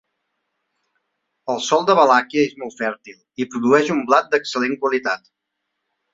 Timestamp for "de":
1.89-1.97